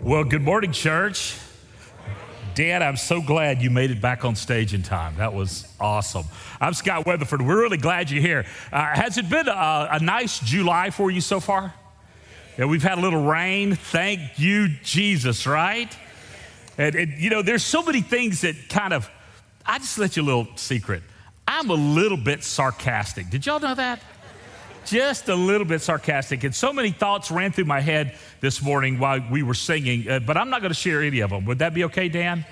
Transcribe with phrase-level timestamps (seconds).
[0.00, 1.36] Well, good morning, church.
[2.54, 5.16] Dan, I'm so glad you made it back on stage in time.
[5.16, 6.24] That was awesome.
[6.60, 7.42] I'm Scott Weatherford.
[7.42, 8.46] We're really glad you're here.
[8.72, 11.74] Uh, has it been a, a nice July for you so far?
[12.56, 13.74] Yeah, we've had a little rain.
[13.74, 15.94] Thank you, Jesus, right?
[16.78, 19.10] And, and, you know, there's so many things that kind of,
[19.66, 21.02] I just let you a little secret.
[21.48, 23.30] I'm a little bit sarcastic.
[23.30, 24.00] Did y'all know that?
[24.90, 26.44] Just a little bit sarcastic.
[26.44, 30.20] And so many thoughts ran through my head this morning while we were singing, uh,
[30.20, 31.44] but I'm not going to share any of them.
[31.44, 32.44] Would that be okay, Dan?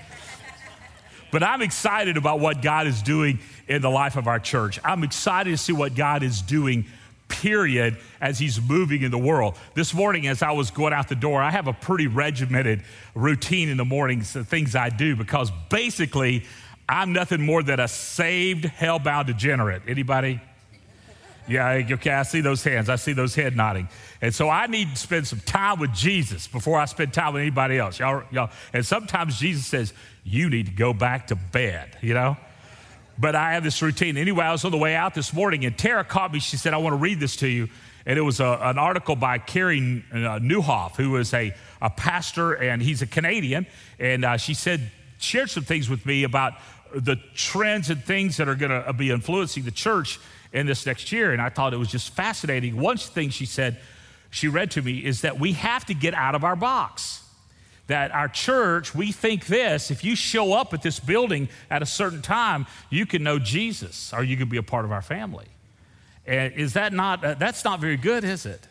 [1.33, 4.79] But I'm excited about what God is doing in the life of our church.
[4.85, 6.87] I'm excited to see what God is doing,
[7.29, 9.59] period, as He's moving in the world.
[9.75, 12.83] This morning, as I was going out the door, I have a pretty regimented
[13.15, 16.45] routine in the mornings, the things I do, because basically,
[16.89, 19.83] I'm nothing more than a saved, hell-bound degenerate.
[19.89, 20.41] Anybody?
[21.49, 22.89] Yeah, okay, I see those hands.
[22.89, 23.89] I see those head nodding.
[24.21, 27.43] And so I need to spend some time with Jesus before I spend time with
[27.43, 27.99] anybody else.
[27.99, 28.51] Y'all, y'all.
[28.73, 29.93] And sometimes Jesus says,
[30.25, 32.37] You need to go back to bed, you know?
[33.19, 34.17] But I have this routine.
[34.17, 36.41] Anyway, I was on the way out this morning, and Tara caught me.
[36.41, 37.69] She said, I want to read this to you.
[38.05, 42.53] And it was a, an article by Carey uh, Nieuwhof, who is a, a pastor,
[42.53, 43.67] and he's a Canadian.
[43.99, 46.55] And uh, she said, shared some things with me about
[46.95, 50.21] the trends and things that are going to be influencing the church
[50.53, 51.33] in this next year.
[51.33, 52.81] And I thought it was just fascinating.
[52.81, 53.79] One thing she said,
[54.31, 57.23] she read to me, is that we have to get out of our box.
[57.87, 61.87] That our church, we think this if you show up at this building at a
[61.87, 65.47] certain time, you can know Jesus or you can be a part of our family.
[66.27, 68.67] And is that not, uh, that's not very good, is it?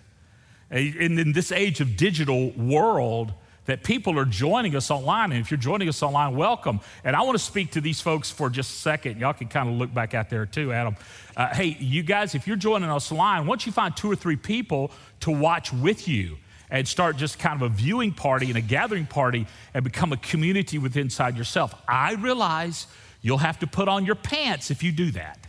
[0.70, 3.32] And in this age of digital world,
[3.66, 5.32] that people are joining us online.
[5.32, 6.80] And if you're joining us online, welcome.
[7.04, 9.20] And I want to speak to these folks for just a second.
[9.20, 10.96] Y'all can kind of look back out there too, Adam.
[11.36, 14.36] Uh, hey, you guys, if you're joining us online, once you find two or three
[14.36, 14.92] people
[15.22, 16.38] to watch with you,
[16.70, 20.18] and start just kind of a viewing party and a gathering party and become a
[20.18, 21.76] community within inside yourself.
[21.88, 22.88] I realize
[23.22, 25.40] you'll have to put on your pants if you do that.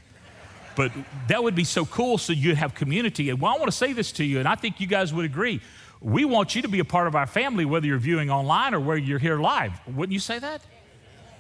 [0.77, 0.93] But
[1.29, 3.31] that would be so cool so you'd have community.
[3.31, 5.25] And well, I want to say this to you, and I think you guys would
[5.25, 5.63] agree
[6.01, 8.81] we want you to be a part of our family, whether you're viewing online or
[8.81, 9.73] whether you're here live.
[9.87, 10.61] Wouldn't you say that?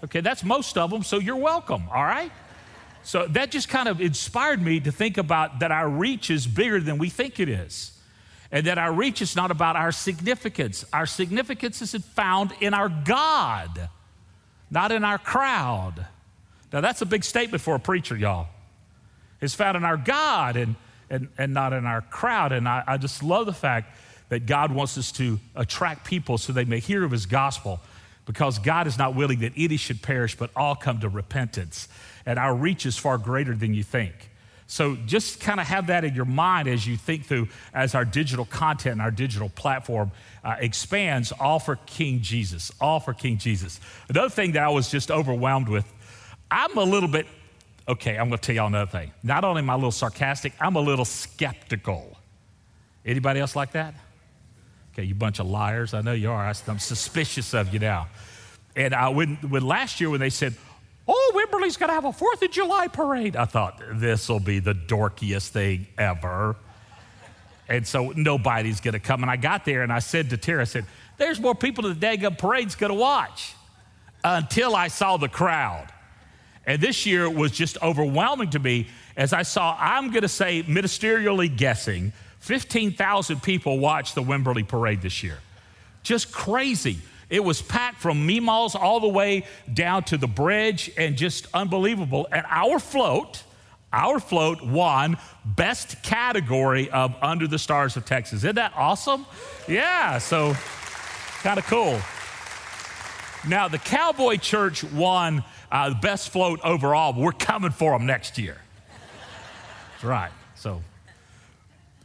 [0.04, 2.30] Okay, that's most of them, so you're welcome, all right?
[3.02, 6.80] So that just kind of inspired me to think about that our reach is bigger
[6.80, 7.92] than we think it is.
[8.50, 10.84] And that our reach is not about our significance.
[10.92, 13.88] Our significance is found in our God,
[14.70, 16.06] not in our crowd.
[16.72, 18.48] Now, that's a big statement for a preacher, y'all.
[19.40, 20.76] It's found in our God and,
[21.10, 22.52] and, and not in our crowd.
[22.52, 23.96] And I, I just love the fact
[24.28, 27.80] that God wants us to attract people so they may hear of his gospel
[28.24, 31.88] because God is not willing that any should perish, but all come to repentance.
[32.26, 34.30] And our reach is far greater than you think.
[34.66, 38.04] So just kind of have that in your mind as you think through as our
[38.04, 40.10] digital content and our digital platform
[40.42, 43.78] uh, expands, all for King Jesus, all for King Jesus.
[44.08, 45.90] Another thing that I was just overwhelmed with,
[46.50, 47.26] I'm a little bit,
[47.86, 49.12] okay, I'm going to tell y'all another thing.
[49.22, 52.18] Not only am I a little sarcastic, I'm a little skeptical.
[53.04, 53.94] Anybody else like that?
[54.96, 55.92] Okay, you bunch of liars.
[55.92, 56.46] I know you are.
[56.46, 58.08] I'm suspicious of you now.
[58.74, 60.54] And I, when, when last year, when they said,
[61.06, 64.58] Oh, Wimberley's going to have a Fourth of July parade, I thought, this will be
[64.58, 66.56] the dorkiest thing ever.
[67.68, 69.22] And so nobody's going to come.
[69.22, 70.86] And I got there and I said to Tara, I said,
[71.18, 73.54] There's more people at the Daggum parade's going to watch
[74.24, 75.88] until I saw the crowd.
[76.64, 80.28] And this year it was just overwhelming to me as I saw, I'm going to
[80.28, 85.38] say, ministerially guessing, 15,000 people watched the Wimberley Parade this year.
[86.02, 86.98] Just crazy.
[87.28, 92.28] It was packed from Meemaw's all the way down to the bridge and just unbelievable.
[92.30, 93.42] And our float,
[93.92, 98.44] our float won best category of Under the Stars of Texas.
[98.44, 99.26] Isn't that awesome?
[99.66, 100.54] Yeah, so
[101.42, 102.00] kind of cool.
[103.48, 108.58] Now, the Cowboy Church won uh, best float overall, we're coming for them next year.
[109.92, 110.30] That's right.
[110.54, 110.82] So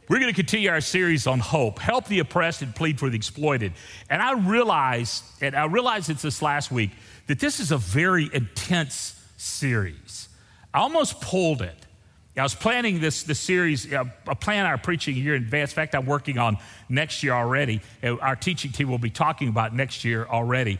[0.08, 3.16] we're going to continue our series on hope, help the oppressed and plead for the
[3.16, 3.72] exploited.
[4.10, 6.90] And I realized, and I realized it's this last week,
[7.28, 10.28] that this is a very intense series.
[10.74, 11.76] I almost pulled it.
[12.36, 15.72] I was planning this, this series, uh, I plan our preaching a year in advance.
[15.72, 16.56] In fact, I'm working on
[16.88, 17.82] next year already.
[18.02, 20.78] Our teaching team will be talking about next year already.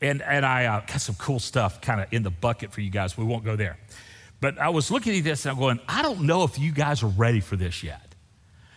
[0.00, 2.90] And, and I uh, got some cool stuff kind of in the bucket for you
[2.90, 3.18] guys.
[3.18, 3.78] We won't go there.
[4.40, 7.02] But I was looking at this and I'm going, I don't know if you guys
[7.02, 8.13] are ready for this yet.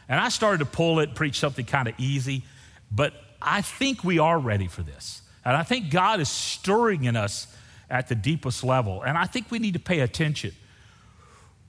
[0.10, 2.44] And I started to pull it, preach something kind of easy,
[2.92, 5.22] but I think we are ready for this.
[5.44, 7.48] And I think God is stirring in us
[7.90, 9.02] at the deepest level.
[9.02, 10.52] And I think we need to pay attention.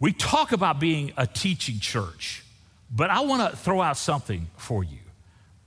[0.01, 2.45] We talk about being a teaching church,
[2.91, 4.99] but I want to throw out something for you.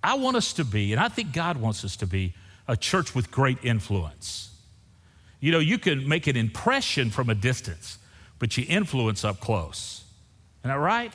[0.03, 2.33] I want us to be, and I think God wants us to be,
[2.67, 4.51] a church with great influence.
[5.39, 7.97] You know, you can make an impression from a distance,
[8.39, 10.03] but you influence up close.
[10.61, 11.11] Isn't that right?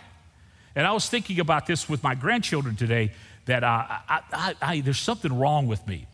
[0.76, 3.12] And I was thinking about this with my grandchildren today
[3.46, 6.06] that uh, I, I, I, there's something wrong with me.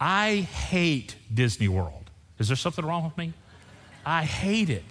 [0.00, 2.10] I hate Disney World.
[2.38, 3.34] Is there something wrong with me?
[4.04, 4.84] I hate it.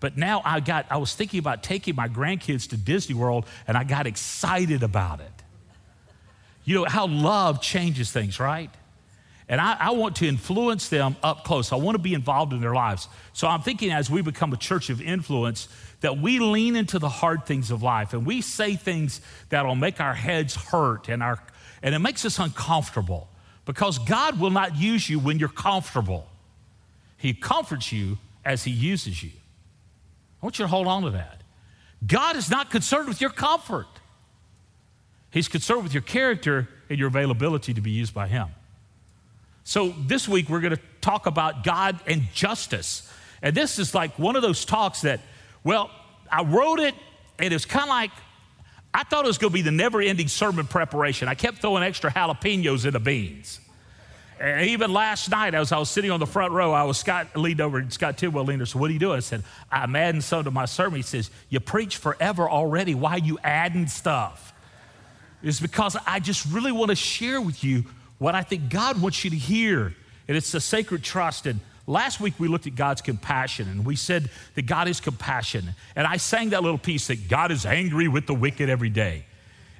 [0.00, 3.76] But now I got, I was thinking about taking my grandkids to Disney World and
[3.76, 5.32] I got excited about it.
[6.64, 8.70] You know how love changes things, right?
[9.48, 11.72] And I, I, want to influence them up close.
[11.72, 13.08] I want to be involved in their lives.
[13.32, 15.68] So I'm thinking as we become a church of influence,
[16.00, 20.00] that we lean into the hard things of life and we say things that'll make
[20.00, 21.42] our heads hurt and, our,
[21.82, 23.28] and it makes us uncomfortable
[23.64, 26.26] because God will not use you when you're comfortable.
[27.16, 29.30] He comforts you as He uses you.
[30.40, 31.42] I want you to hold on to that.
[32.06, 33.88] God is not concerned with your comfort,
[35.30, 38.48] He's concerned with your character and your availability to be used by Him.
[39.68, 43.06] So, this week we're going to talk about God and justice.
[43.42, 45.20] And this is like one of those talks that,
[45.62, 45.90] well,
[46.32, 46.94] I wrote it
[47.38, 48.10] and it's kind of like,
[48.94, 51.28] I thought it was going to be the never ending sermon preparation.
[51.28, 53.60] I kept throwing extra jalapenos in the beans.
[54.40, 57.36] And even last night, as I was sitting on the front row, I was Scott
[57.36, 58.66] leaned over, and Scott Tidwell leaned over.
[58.66, 59.18] So, what are you doing?
[59.18, 60.96] I said, I'm adding some to my sermon.
[60.96, 62.94] He says, You preach forever already.
[62.94, 64.54] Why are you adding stuff?
[65.42, 67.84] It's because I just really want to share with you
[68.18, 69.94] what I think God wants you to hear.
[70.26, 71.46] And it's a sacred trust.
[71.46, 75.70] And last week we looked at God's compassion and we said that God is compassion.
[75.96, 79.24] And I sang that little piece that God is angry with the wicked every day.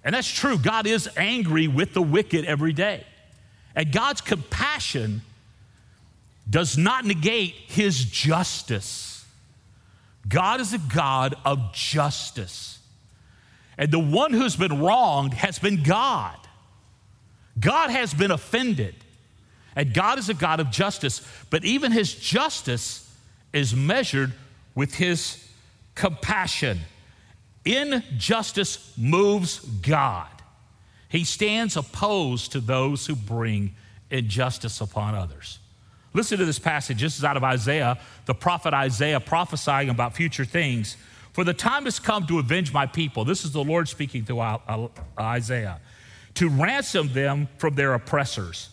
[0.04, 0.58] And that's true.
[0.58, 3.04] God is angry with the wicked every day.
[3.74, 5.22] And God's compassion
[6.48, 9.26] does not negate his justice.
[10.26, 12.78] God is a God of justice.
[13.76, 16.36] And the one who's been wronged has been God.
[17.58, 18.94] God has been offended.
[19.76, 21.26] And God is a God of justice.
[21.50, 23.08] But even his justice
[23.52, 24.32] is measured
[24.74, 25.44] with his
[25.94, 26.80] compassion.
[27.64, 30.28] Injustice moves God.
[31.08, 33.74] He stands opposed to those who bring
[34.10, 35.58] injustice upon others.
[36.14, 37.00] Listen to this passage.
[37.00, 40.96] This is out of Isaiah, the prophet Isaiah prophesying about future things.
[41.32, 43.24] For the time has come to avenge my people.
[43.24, 44.88] This is the Lord speaking through uh,
[45.18, 45.80] Isaiah,
[46.38, 48.70] to ransom them from their oppressors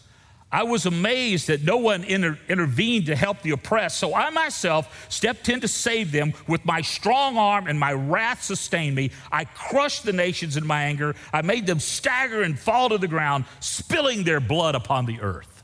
[0.56, 5.06] I was amazed that no one inter- intervened to help the oppressed, so I myself
[5.10, 9.12] stepped in to save them with my strong arm, and my wrath sustained me.
[9.34, 11.14] I crushed the nations in my anger.
[11.34, 15.62] I made them stagger and fall to the ground, spilling their blood upon the earth.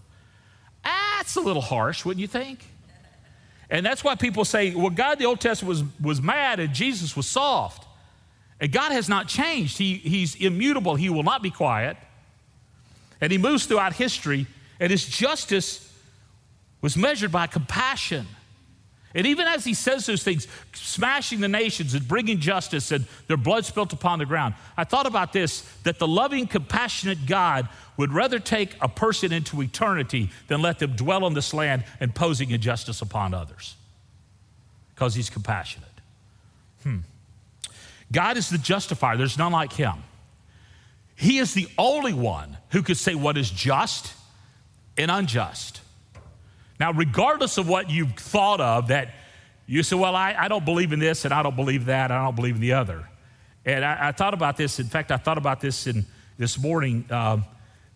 [0.84, 2.60] That's a little harsh, wouldn't you think?
[3.70, 7.16] And that's why people say, well, God, the Old Testament was, was mad and Jesus
[7.16, 7.81] was soft.
[8.62, 9.78] And God has not changed.
[9.78, 10.96] He, he's immutable.
[10.96, 11.98] He will not be quiet.
[13.20, 14.48] And He moves throughout history
[14.82, 15.94] and his justice
[16.82, 18.26] was measured by compassion.
[19.14, 23.38] And even as he says those things, smashing the nations and bringing justice and their
[23.38, 28.12] blood spilt upon the ground, I thought about this that the loving, compassionate God would
[28.12, 33.04] rather take a person into eternity than let them dwell on this land imposing injustice
[33.04, 33.76] upon others
[34.96, 35.90] because he's compassionate.
[36.82, 37.00] Hmm.
[38.12, 39.96] God is the justifier, there's none like him.
[41.16, 44.14] He is the only one who could say what is just
[44.98, 45.82] and unjust.
[46.80, 49.14] Now, regardless of what you've thought of, that
[49.68, 52.20] you say, well, I, I don't believe in this and I don't believe that, and
[52.20, 53.08] I don't believe in the other.
[53.66, 54.80] And I, I thought about this.
[54.80, 56.06] In fact, I thought about this in
[56.38, 57.46] this morning um,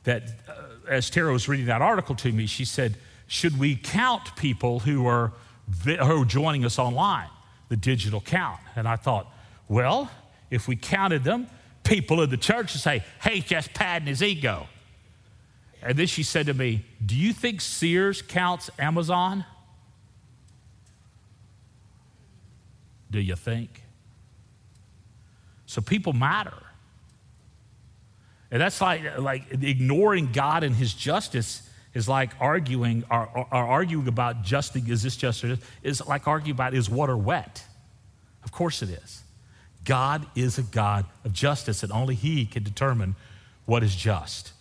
[0.04, 0.54] that uh,
[0.88, 2.96] as Tara was reading that article to me, she said,
[3.28, 5.34] should we count people who are,
[5.84, 7.30] who are joining us online,
[7.70, 8.60] the digital count?
[8.76, 9.28] And I thought,
[9.68, 10.10] well,
[10.50, 11.48] if we counted them,
[11.84, 14.68] people in the church would say, hey, just padding his ego.
[15.82, 19.46] And then she said to me, Do you think Sears counts Amazon?
[23.12, 23.84] Do you think?
[25.68, 26.58] So people matter.
[28.50, 33.64] And that's like, like ignoring God and his justice is like arguing or, or, or
[33.66, 37.64] arguing about justice, is this just or is like arguing about is water wet?
[38.44, 39.25] Of course it is.
[39.86, 43.16] God is a God of justice, and only He can determine
[43.66, 44.52] what is just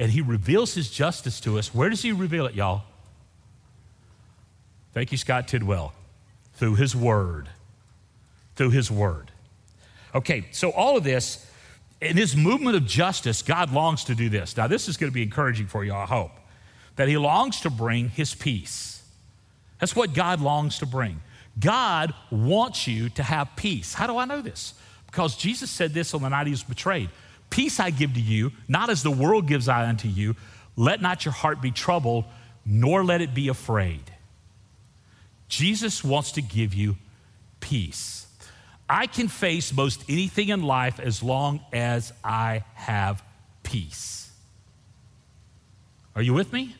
[0.00, 1.74] and he reveals his justice to us.
[1.74, 2.84] Where does he reveal it, y'all?
[4.94, 5.92] Thank you, Scott Tidwell.
[6.54, 7.50] Through his word.
[8.56, 9.30] Through his word.
[10.14, 11.46] Okay, so all of this,
[12.00, 14.56] in his movement of justice, God longs to do this.
[14.56, 16.32] Now, this is going to be encouraging for you, I hope,
[16.96, 19.02] that he longs to bring his peace.
[19.80, 21.20] That's what God longs to bring.
[21.58, 23.94] God wants you to have peace.
[23.94, 24.74] How do I know this?
[25.06, 27.10] Because Jesus said this on the night he was betrayed
[27.50, 30.36] Peace I give to you, not as the world gives I unto you.
[30.76, 32.24] Let not your heart be troubled,
[32.64, 34.02] nor let it be afraid.
[35.48, 36.96] Jesus wants to give you
[37.58, 38.28] peace.
[38.88, 43.22] I can face most anything in life as long as I have
[43.62, 44.30] peace.
[46.14, 46.76] Are you with me?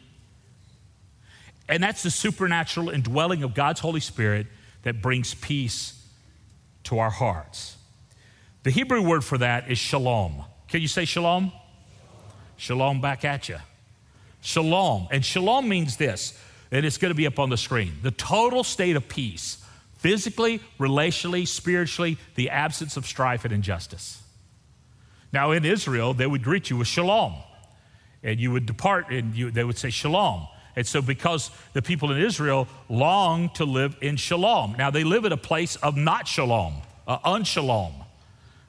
[1.69, 4.47] And that's the supernatural indwelling of God's Holy Spirit
[4.82, 6.02] that brings peace
[6.84, 7.76] to our hearts.
[8.62, 10.44] The Hebrew word for that is shalom.
[10.68, 11.52] Can you say shalom?
[12.56, 13.56] Shalom back at you.
[14.42, 15.08] Shalom.
[15.10, 16.38] And shalom means this,
[16.70, 20.60] and it's going to be up on the screen the total state of peace, physically,
[20.78, 24.22] relationally, spiritually, the absence of strife and injustice.
[25.32, 27.34] Now, in Israel, they would greet you with shalom,
[28.22, 30.46] and you would depart and you, they would say shalom.
[30.77, 35.25] And so, because the people in Israel long to live in shalom, now they live
[35.25, 36.75] in a place of not shalom,
[37.07, 37.93] uh, unshalom.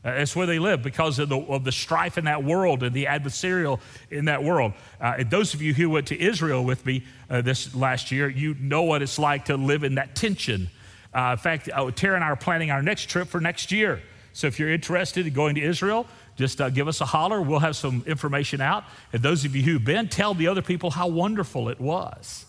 [0.04, 2.96] Uh, it's where they live because of the, of the strife in that world and
[2.96, 3.80] the adversarial
[4.10, 4.74] in that world.
[5.00, 8.28] Uh, and those of you who went to Israel with me uh, this last year,
[8.28, 10.70] you know what it's like to live in that tension.
[11.14, 14.02] Uh, in fact, uh, Tara and I are planning our next trip for next year.
[14.34, 16.08] So if you're interested in going to Israel,
[16.42, 17.42] just uh, give us a holler.
[17.42, 18.84] We'll have some information out.
[19.14, 22.46] And those of you who've been, tell the other people how wonderful it was.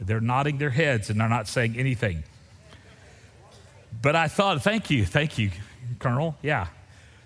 [0.00, 2.24] They're nodding their heads and they're not saying anything.
[4.02, 5.50] But I thought, thank you, thank you,
[5.98, 6.36] Colonel.
[6.42, 6.68] Yeah.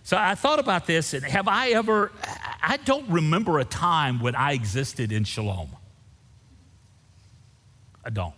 [0.05, 2.11] So I thought about this, and have I ever,
[2.61, 5.69] I don't remember a time when I existed in shalom.
[8.05, 8.35] I don't.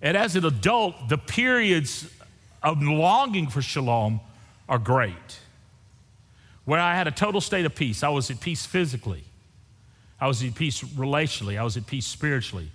[0.00, 2.08] And as an adult, the periods
[2.62, 4.20] of longing for shalom
[4.68, 5.40] are great.
[6.64, 9.24] Where I had a total state of peace, I was at peace physically,
[10.20, 12.70] I was at peace relationally, I was at peace spiritually.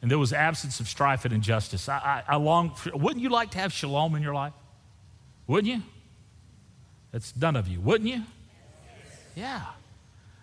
[0.00, 1.88] And there was absence of strife and injustice.
[1.88, 4.52] I, I, I long for, wouldn't you like to have shalom in your life?
[5.46, 5.82] Wouldn't you?
[7.12, 8.22] That's none of you, wouldn't you?
[9.36, 9.62] Yeah,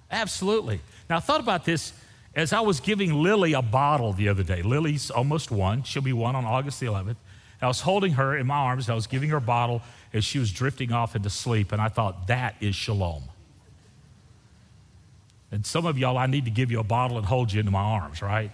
[0.10, 0.80] absolutely.
[1.10, 1.94] Now, I thought about this
[2.36, 4.62] as I was giving Lily a bottle the other day.
[4.62, 5.84] Lily's almost one.
[5.84, 7.18] She'll be one on August the 11th.
[7.62, 8.90] I was holding her in my arms.
[8.90, 9.82] I was giving her a bottle
[10.14, 11.72] as she was drifting off into sleep.
[11.72, 13.24] And I thought, that is shalom.
[15.52, 17.72] And some of y'all, I need to give you a bottle and hold you into
[17.72, 18.52] my arms, right?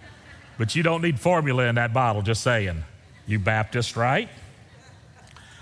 [0.57, 2.83] But you don't need formula in that bottle, just saying.
[3.27, 4.29] You Baptist, right?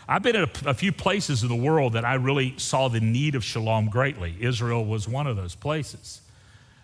[0.07, 2.99] I've been in a, a, few places in the world that I really saw the
[2.99, 4.35] need of shalom greatly.
[4.39, 6.21] Israel was one of those places.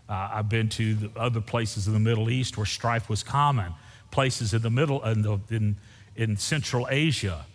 [0.07, 3.73] Uh, I've been to other places in the Middle East where strife was common,
[4.09, 5.75] places in the middle in, the, in,
[6.15, 7.45] in Central Asia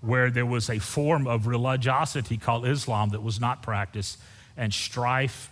[0.00, 4.18] where there was a form of religiosity called Islam that was not practiced,
[4.56, 5.50] and strife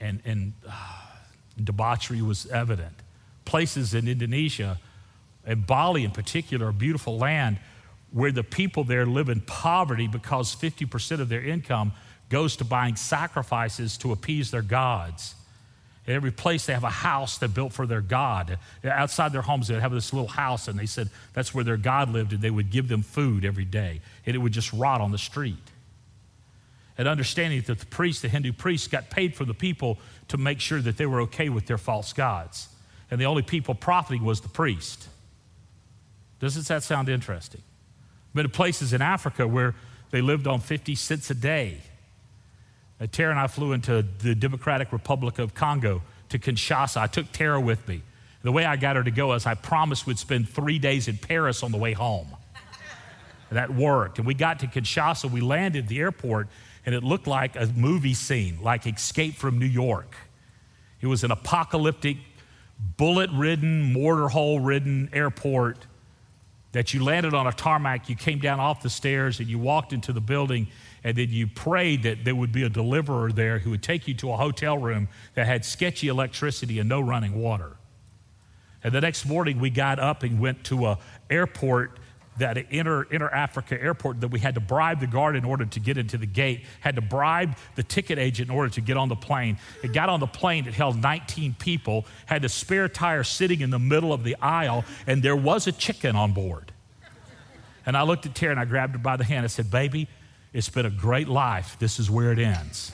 [0.00, 0.72] and, and uh,
[1.62, 2.94] debauchery was evident.
[3.44, 4.78] Places in Indonesia,
[5.44, 7.58] and Bali in particular, a beautiful land
[8.12, 11.92] where the people there live in poverty because 50% of their income
[12.28, 15.34] goes to buying sacrifices to appease their gods.
[16.06, 18.58] In every place, they have a house they built for their God.
[18.84, 22.10] Outside their homes, they'd have this little house, and they said that's where their God
[22.10, 25.10] lived, and they would give them food every day, and it would just rot on
[25.10, 25.56] the street.
[26.96, 29.98] And understanding that the priests, the Hindu priests, got paid for the people
[30.28, 32.68] to make sure that they were okay with their false gods.
[33.10, 35.08] And the only people profiting was the priest.
[36.40, 37.62] Doesn't that sound interesting?
[38.36, 39.74] been to places in Africa where
[40.10, 41.80] they lived on 50 cents a day.
[43.00, 46.96] Uh, Tara and I flew into the Democratic Republic of Congo to Kinshasa.
[46.96, 48.02] I took Tara with me.
[48.42, 51.18] The way I got her to go is I promised we'd spend three days in
[51.18, 52.28] Paris on the way home.
[53.50, 54.18] that worked.
[54.18, 56.48] And we got to Kinshasa, we landed at the airport,
[56.84, 60.14] and it looked like a movie scene, like Escape from New York.
[61.00, 62.16] It was an apocalyptic,
[62.96, 65.86] bullet ridden, mortar hole ridden airport
[66.72, 69.92] that you landed on a tarmac, you came down off the stairs, and you walked
[69.92, 70.66] into the building,
[71.06, 74.14] and then you prayed that there would be a deliverer there who would take you
[74.14, 77.76] to a hotel room that had sketchy electricity and no running water.
[78.82, 80.98] And the next morning, we got up and went to a
[81.30, 82.00] airport
[82.38, 85.78] that inter, inter Africa airport that we had to bribe the guard in order to
[85.78, 89.08] get into the gate, had to bribe the ticket agent in order to get on
[89.08, 89.58] the plane.
[89.84, 93.70] It got on the plane, it held 19 people, had a spare tire sitting in
[93.70, 96.72] the middle of the aisle, and there was a chicken on board.
[97.86, 99.44] And I looked at Tara and I grabbed her by the hand.
[99.44, 100.08] I said, Baby,
[100.56, 101.76] it's been a great life.
[101.78, 102.90] This is where it ends.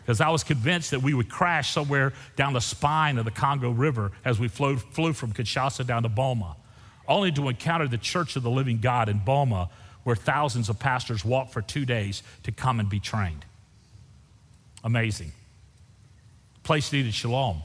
[0.00, 3.70] Because I was convinced that we would crash somewhere down the spine of the Congo
[3.70, 6.56] River as we flew, flew from Kinshasa down to Boma
[7.08, 9.70] only to encounter the Church of the Living God in Boma,
[10.04, 13.44] where thousands of pastors walk for two days to come and be trained.
[14.84, 15.32] Amazing.
[16.62, 17.62] Place needed shalom.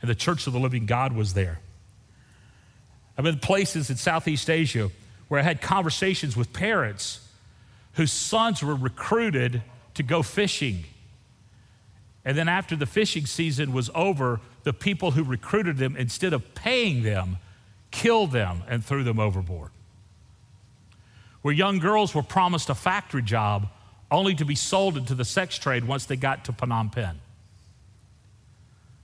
[0.00, 1.58] And the Church of the Living God was there.
[3.18, 4.90] I've been places in Southeast Asia
[5.28, 7.25] where I had conversations with parents
[7.96, 9.62] whose sons were recruited
[9.94, 10.84] to go fishing.
[12.24, 16.54] And then after the fishing season was over, the people who recruited them, instead of
[16.54, 17.38] paying them,
[17.90, 19.70] killed them and threw them overboard.
[21.40, 23.68] Where young girls were promised a factory job
[24.10, 27.18] only to be sold into the sex trade once they got to Phnom Penh,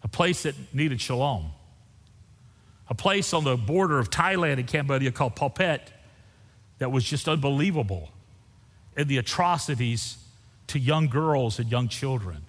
[0.03, 1.53] a place that needed shalom,
[2.91, 5.81] a place on the border of Thailand and Cambodia called Phuket
[6.79, 8.11] that was just unbelievable
[8.97, 10.19] in the atrocities
[10.69, 12.43] to young girls and young children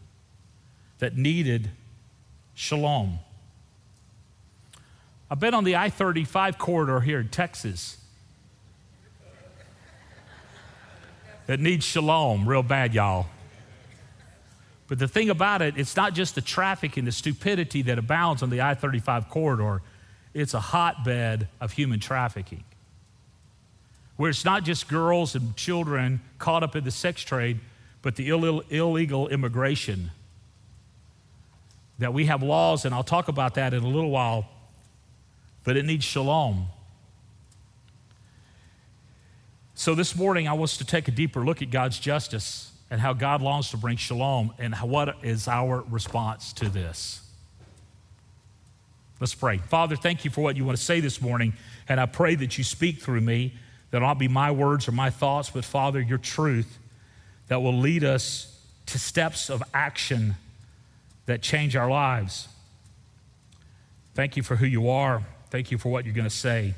[0.99, 1.69] that needed
[2.53, 3.19] shalom.
[5.29, 7.97] I've been on the I 35 corridor here in Texas
[11.47, 13.27] that needs shalom real bad, y'all.
[14.87, 18.43] But the thing about it, it's not just the traffic and the stupidity that abounds
[18.43, 19.81] on the I 35 corridor,
[20.33, 22.63] it's a hotbed of human trafficking.
[24.23, 27.59] Where it's not just girls and children caught up in the sex trade,
[28.01, 30.11] but the Ill- illegal immigration.
[31.99, 34.47] That we have laws, and I'll talk about that in a little while,
[35.65, 36.67] but it needs shalom.
[39.75, 43.01] So this morning, I want us to take a deeper look at God's justice and
[43.01, 47.29] how God longs to bring shalom and what is our response to this.
[49.19, 49.57] Let's pray.
[49.57, 51.51] Father, thank you for what you want to say this morning,
[51.89, 53.55] and I pray that you speak through me,
[53.93, 56.79] that it not be my words or my thoughts, but Father, your truth
[57.47, 60.33] that will lead us to steps of action
[61.27, 62.47] that change our lives.
[64.15, 65.21] Thank you for who you are.
[65.51, 66.73] Thank you for what you're going to say.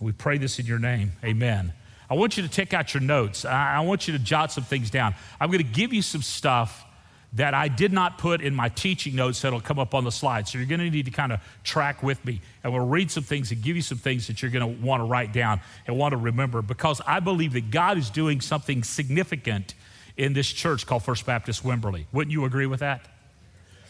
[0.00, 1.12] We pray this in your name.
[1.22, 1.74] Amen.
[2.08, 3.44] I want you to take out your notes.
[3.44, 5.14] I, want you to jot some things down.
[5.38, 6.86] I'm going to give you some stuff
[7.34, 10.46] that I did not put in my teaching notes that'll come up on the slide.
[10.46, 12.40] So you're going to need to kind of track with me.
[12.62, 15.00] And we'll read some things and give you some things that you're going to want
[15.00, 18.84] to write down and want to remember because I believe that God is doing something
[18.84, 19.74] significant
[20.16, 22.06] in this church called First Baptist Wimberley.
[22.12, 23.00] Wouldn't you agree with that?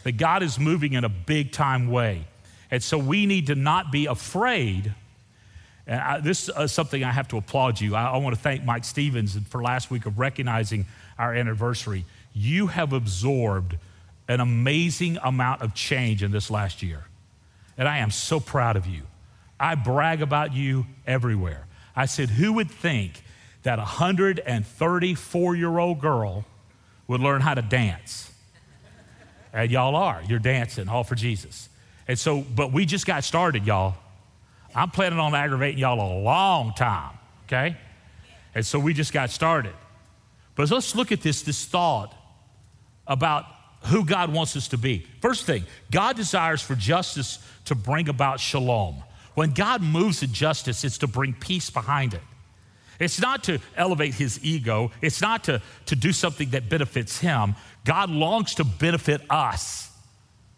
[0.04, 2.26] That God is moving in a big time way.
[2.70, 4.94] And so we need to not be afraid
[5.86, 7.94] and I, this is uh, something I have to applaud you.
[7.94, 10.86] I, I want to thank Mike Stevens for last week of recognizing
[11.18, 12.04] our anniversary.
[12.34, 13.78] You have absorbed
[14.28, 17.04] an amazing amount of change in this last year.
[17.78, 19.02] And I am so proud of you.
[19.58, 21.66] I brag about you everywhere.
[21.94, 23.22] I said, who would think
[23.62, 26.44] that a 134 year old girl
[27.06, 28.30] would learn how to dance?
[29.52, 30.20] And y'all are.
[30.26, 31.68] You're dancing, all for Jesus.
[32.08, 33.94] And so, but we just got started, y'all.
[34.74, 37.16] I'm planning on aggravating y'all a long time,
[37.46, 37.76] okay?
[38.54, 39.74] And so we just got started.
[40.56, 42.12] But let's look at this, this thought
[43.06, 43.46] about
[43.84, 45.06] who God wants us to be.
[45.20, 49.02] First thing, God desires for justice to bring about shalom.
[49.34, 52.22] When God moves in justice, it's to bring peace behind it.
[53.00, 57.56] It's not to elevate his ego, it's not to, to do something that benefits him.
[57.84, 59.90] God longs to benefit us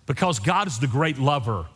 [0.06, 1.66] because God is the great lover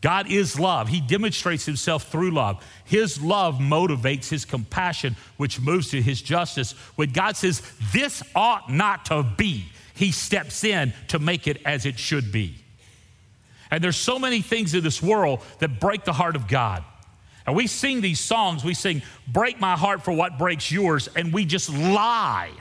[0.00, 0.88] God is love.
[0.88, 2.64] He demonstrates himself through love.
[2.84, 6.72] His love motivates his compassion, which moves to his justice.
[6.96, 11.84] When God says, This ought not to be, he steps in to make it as
[11.84, 12.54] it should be.
[13.70, 16.82] And there's so many things in this world that break the heart of God.
[17.46, 21.32] And we sing these songs, we sing, Break my heart for what breaks yours, and
[21.32, 22.52] we just lie.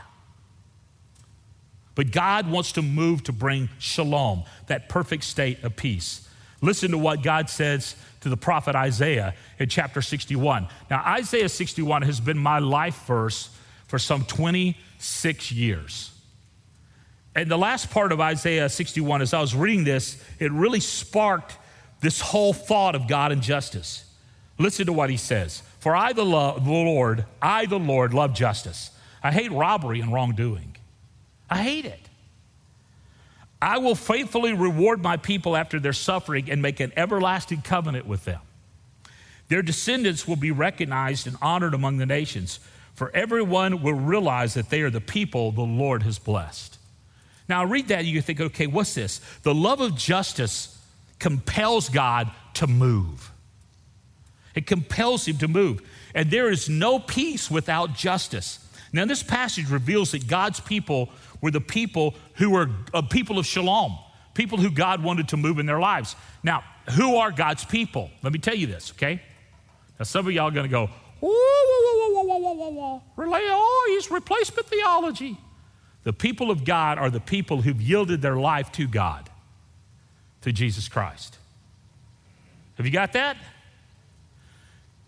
[1.96, 6.29] But God wants to move to bring shalom, that perfect state of peace.
[6.62, 10.68] Listen to what God says to the prophet Isaiah in chapter 61.
[10.90, 13.50] Now, Isaiah 61 has been my life verse
[13.88, 16.12] for some 26 years.
[17.36, 21.58] And the last part of Isaiah 61, as I was reading this, it really sparked
[22.02, 24.06] this whole thought of God and justice.
[24.58, 28.34] Listen to what he says For I, the, lo- the Lord, I, the Lord, love
[28.34, 28.92] justice.
[29.24, 30.76] I hate robbery and wrongdoing.
[31.50, 32.09] I hate it.
[33.62, 38.26] I will faithfully reward my people after their suffering and make an everlasting covenant with
[38.26, 38.40] them.
[39.50, 42.60] Their descendants will be recognized and honored among the nations,
[42.94, 46.78] for everyone will realize that they are the people the Lord has blessed.
[47.50, 49.20] Now, I read that and you think, okay, what's this?
[49.42, 50.78] The love of justice
[51.18, 53.32] compels God to move.
[54.56, 55.82] It compels him to move.
[56.14, 58.60] And there is no peace without justice.
[58.92, 61.10] Now, this passage reveals that God's people
[61.42, 63.98] were the people who were a people of shalom,
[64.34, 66.16] people who God wanted to move in their lives.
[66.44, 68.10] Now, who are God's people?
[68.24, 69.22] Let me tell you this, okay?
[70.00, 73.04] Now, some of y'all are going to go, whoa, whoa, whoa, whoa, whoa, whoa, whoa,
[73.16, 75.38] Relay, oh, he's replacement theology.
[76.04, 79.30] The people of God are the people who've yielded their life to God,
[80.42, 81.38] to Jesus Christ.
[82.78, 83.38] Have you got that?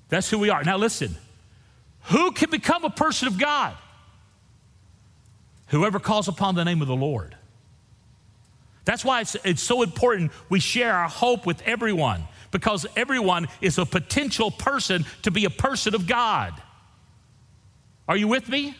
[0.09, 0.63] That's who we are.
[0.63, 1.15] Now, listen,
[2.05, 3.75] Who can become a person of God?
[5.67, 7.35] Whoever calls upon the name of the Lord.
[8.83, 13.77] That's why it's, it's so important we share our hope with everyone because everyone is
[13.77, 16.53] a potential person to be a person of God.
[18.07, 18.75] Are you with me?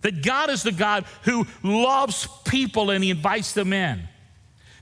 [0.00, 4.08] That God is the God who loves people and He invites them in.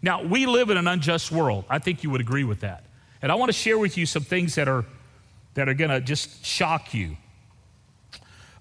[0.03, 1.66] Now, we live in an unjust world.
[1.69, 2.85] I think you would agree with that.
[3.21, 4.87] And I want to share with you some things that are,
[5.55, 7.17] that are going to just shock you.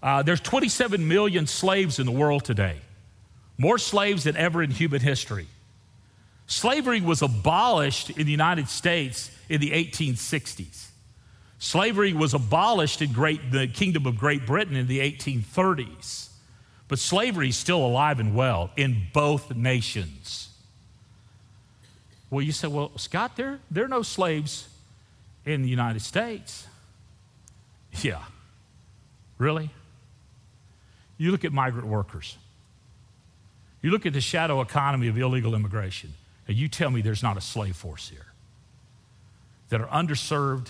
[0.02, 2.78] Uh, there's 27 million slaves in the world today,
[3.58, 5.48] more slaves than ever in human history.
[6.48, 10.88] Slavery was abolished in the United States in the 1860s.
[11.60, 16.30] Slavery was abolished in great, the Kingdom of Great Britain in the 1830s.
[16.88, 20.50] But slavery is still alive and well in both nations.
[22.30, 24.70] Well, you say, well, Scott, there, there are no slaves
[25.46, 26.66] in the United States.
[28.04, 28.24] Yeah.
[29.38, 29.70] Really?
[31.18, 32.38] You look at migrant workers.
[33.82, 36.14] You look at the shadow economy of illegal immigration,
[36.48, 38.26] and you tell me there's not a slave force here
[39.70, 40.70] that are underserved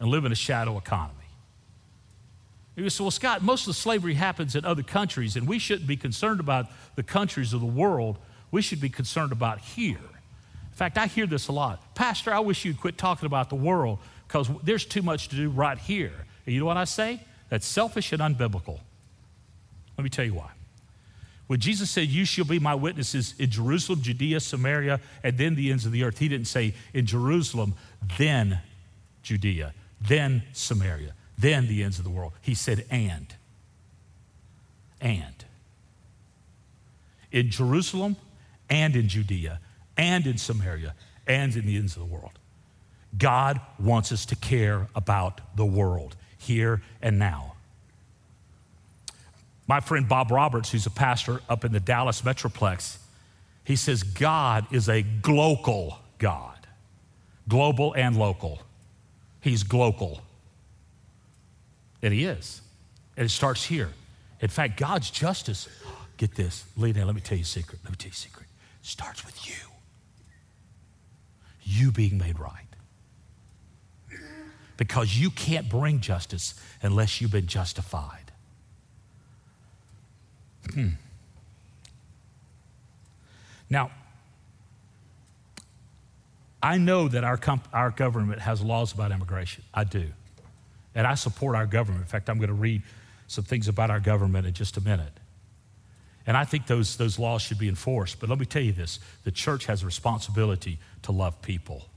[0.00, 1.16] and live in a shadow economy.
[2.76, 5.86] You say, well, Scott, most of the slavery happens in other countries, and we shouldn't
[5.86, 8.16] be concerned about the countries of the world.
[8.50, 9.98] We should be concerned about here.
[9.98, 11.94] In fact, I hear this a lot.
[11.94, 15.50] Pastor, I wish you'd quit talking about the world because there's too much to do
[15.50, 16.24] right here.
[16.46, 17.20] And you know what I say?
[17.48, 18.80] That's selfish and unbiblical.
[19.96, 20.50] Let me tell you why.
[21.46, 25.70] When Jesus said, You shall be my witnesses in Jerusalem, Judea, Samaria, and then the
[25.72, 27.74] ends of the earth, he didn't say in Jerusalem,
[28.18, 28.60] then
[29.22, 32.32] Judea, then Samaria, then the ends of the world.
[32.40, 33.34] He said, and.
[35.00, 35.44] And.
[37.32, 38.16] In Jerusalem
[38.68, 39.58] and in Judea
[39.96, 40.94] and in Samaria
[41.26, 42.38] and in the ends of the world.
[43.18, 47.54] God wants us to care about the world here and now.
[49.68, 52.98] My friend Bob Roberts, who's a pastor up in the Dallas Metroplex,
[53.64, 56.66] he says God is a global God,
[57.46, 58.62] global and local.
[59.40, 60.22] He's global.
[62.02, 62.62] And he is.
[63.16, 63.90] And it starts here.
[64.40, 65.68] In fact, God's justice,
[66.16, 67.78] get this, Lena, let me tell you a secret.
[67.84, 68.46] Let me tell you a secret.
[68.82, 69.54] It starts with you.
[71.62, 72.66] You being made right.
[74.80, 78.32] Because you can't bring justice unless you've been justified.
[80.72, 80.88] Hmm.
[83.68, 83.90] Now,
[86.62, 89.64] I know that our, comp- our government has laws about immigration.
[89.74, 90.06] I do.
[90.94, 92.00] And I support our government.
[92.00, 92.80] In fact, I'm going to read
[93.26, 95.12] some things about our government in just a minute.
[96.26, 98.18] And I think those, those laws should be enforced.
[98.18, 101.89] But let me tell you this the church has a responsibility to love people.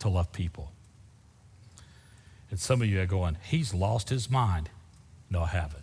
[0.00, 0.72] To love people.
[2.50, 4.70] And some of you are going, he's lost his mind.
[5.30, 5.82] No, I haven't.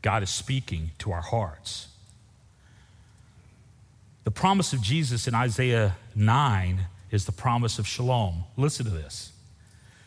[0.00, 1.88] God is speaking to our hearts.
[4.24, 8.44] The promise of Jesus in Isaiah 9 is the promise of shalom.
[8.56, 9.32] Listen to this.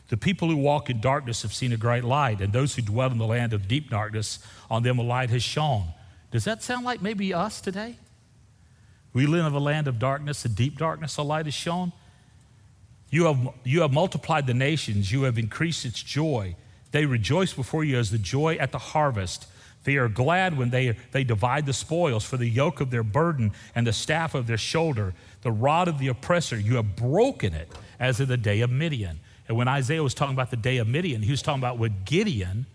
[0.10, 3.12] The people who walk in darkness have seen a great light, and those who dwell
[3.12, 5.88] in the land of deep darkness, on them a light has shone.
[6.32, 7.96] Does that sound like maybe us today?
[9.14, 11.92] We live in a land of darkness, a deep darkness, a light has shone.
[13.10, 16.56] You have, you have multiplied the nations, you have increased its joy.
[16.92, 19.48] They rejoice before you as the joy at the harvest.
[19.84, 23.52] They are glad when they, they divide the spoils, for the yoke of their burden
[23.76, 27.70] and the staff of their shoulder, the rod of the oppressor, you have broken it
[28.00, 29.20] as in the day of Midian.
[29.48, 31.96] And when Isaiah was talking about the day of Midian, he was talking about when
[32.06, 32.68] Gideon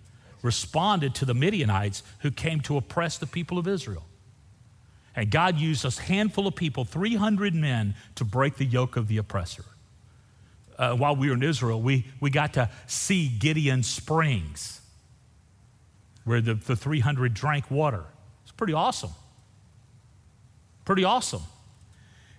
[0.42, 4.04] responded to the Midianites who came to oppress the people of Israel.
[5.16, 9.16] And God used a handful of people, 300 men, to break the yoke of the
[9.16, 9.64] oppressor.
[10.78, 14.82] Uh, while we were in Israel, we, we got to see Gideon Springs
[16.24, 18.04] where the, the 300 drank water.
[18.42, 19.12] It's pretty awesome.
[20.84, 21.42] Pretty awesome.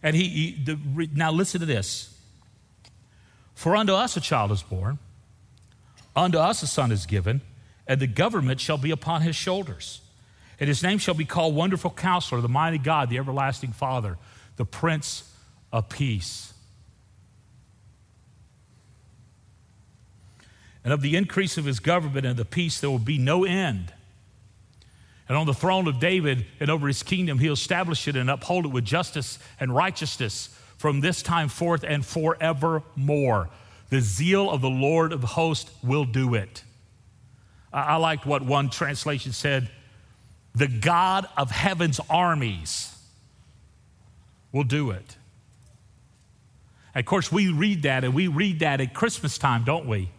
[0.04, 2.14] And he, he the, now listen to this.
[3.56, 5.00] For unto us a child is born,
[6.16, 7.42] unto us a son is given,
[7.88, 10.02] and the government shall be upon his shoulders.
[10.60, 14.18] And his name shall be called Wonderful Counselor, the Mighty God, the Everlasting Father,
[14.56, 15.32] the Prince
[15.72, 16.54] of Peace.
[20.88, 23.92] and of the increase of his government and the peace there will be no end.
[25.28, 28.64] And on the throne of David and over his kingdom, he'll establish it and uphold
[28.64, 33.50] it with justice and righteousness from this time forth and forevermore.
[33.90, 36.64] The zeal of the Lord of hosts will do it.
[37.74, 39.70] I, liked what one translation said
[40.58, 42.98] the God of heaven's armies
[44.52, 45.16] will do it.
[46.96, 50.10] of course, we read that and we read that at Christmas time, don't we?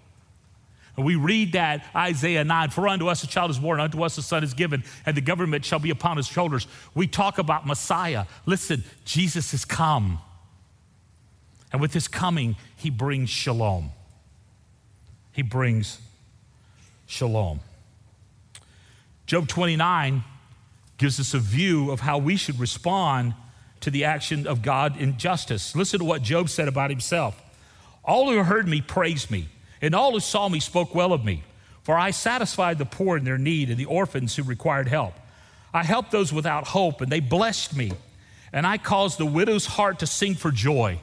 [0.97, 4.17] And we read that Isaiah 9, for unto us a child is born, unto us
[4.17, 6.69] a son is given, and the government shall be upon his shoulders.
[6.95, 8.27] We talk about Messiah.
[8.47, 10.21] Listen, Jesus has come.
[11.73, 13.91] And with his coming, he brings shalom.
[15.33, 16.01] He brings
[17.07, 17.61] shalom.
[19.29, 20.25] Job 29
[20.97, 23.35] gives us a view of how we should respond
[23.81, 25.77] to the action of God in justice.
[25.77, 27.41] Listen to what Job said about himself.
[28.03, 29.51] All who heard me praised me
[29.83, 31.43] and all who saw me spoke well of me,
[31.83, 35.13] for I satisfied the poor in their need and the orphans who required help.
[35.75, 37.93] I helped those without hope, and they blessed me,
[38.51, 41.01] and I caused the widow's heart to sing for joy.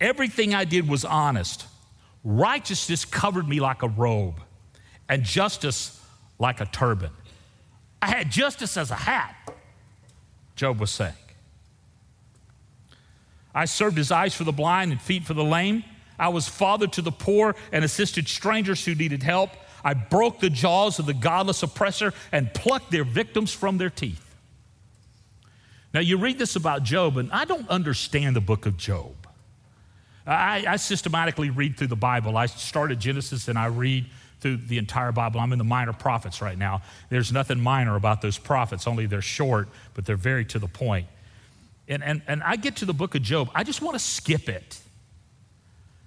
[0.00, 1.66] Everything I did was honest.
[2.24, 4.40] Righteousness covered me like a robe,
[5.08, 6.00] and justice
[6.38, 7.10] like a turban.
[8.00, 9.34] I had justice as a hat,
[10.54, 11.14] Job was saying.
[13.54, 15.82] I served his eyes for the blind and feet for the lame.
[16.18, 19.50] I was father to the poor and assisted strangers who needed help.
[19.84, 24.24] I broke the jaws of the godless oppressor and plucked their victims from their teeth.
[25.94, 29.14] Now, you read this about Job, and I don't understand the book of Job.
[30.26, 32.36] I, I systematically read through the Bible.
[32.36, 34.06] I started Genesis and I read
[34.40, 35.40] through the entire Bible.
[35.40, 36.82] I'm in the minor prophets right now.
[37.10, 41.06] There's nothing minor about those prophets, only they're short, but they're very to the point.
[41.88, 44.48] And, and, and I get to the book of Job, I just want to skip
[44.48, 44.78] it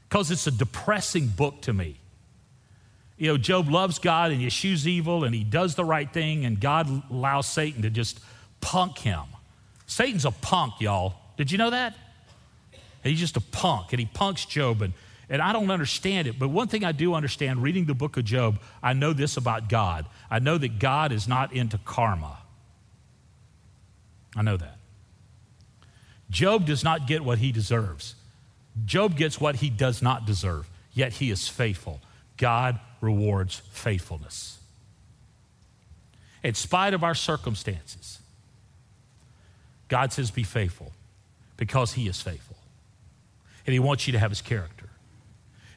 [0.07, 1.97] because it's a depressing book to me.
[3.17, 6.45] You know, Job loves God and he eschews evil and he does the right thing,
[6.45, 8.19] and God allows Satan to just
[8.61, 9.23] punk him.
[9.87, 11.15] Satan's a punk, y'all.
[11.37, 11.95] Did you know that?
[13.03, 14.93] He's just a punk, and he punks Job, and,
[15.31, 16.37] and I don't understand it.
[16.37, 19.69] But one thing I do understand reading the book of Job, I know this about
[19.69, 20.05] God.
[20.29, 22.37] I know that God is not into karma.
[24.35, 24.77] I know that.
[26.29, 28.15] Job does not get what he deserves.
[28.85, 32.01] Job gets what he does not deserve, yet he is faithful.
[32.35, 34.59] God rewards faithfulness.
[36.43, 38.19] In spite of our circumstances,
[39.87, 40.91] God says, Be faithful
[41.55, 42.57] because he is faithful.
[43.65, 44.90] And he wants you to have his character.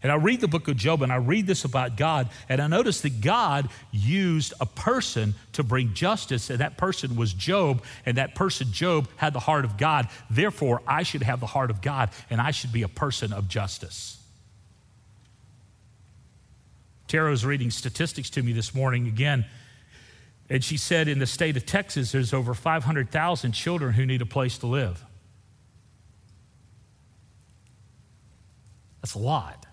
[0.04, 2.66] And I read the book of Job and I read this about God, and I
[2.66, 8.18] notice that God used a person to bring justice, and that person was Job, and
[8.18, 10.08] that person, Job, had the heart of God.
[10.28, 13.48] Therefore, I should have the heart of God, and I should be a person of
[13.48, 14.22] justice.
[17.08, 19.46] Tara was reading statistics to me this morning again,
[20.50, 24.26] and she said in the state of Texas, there's over 500,000 children who need a
[24.26, 25.02] place to live.
[29.00, 29.64] That's a lot.